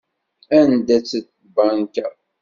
[0.59, 1.11] Anda-tt
[1.43, 2.05] lbanka?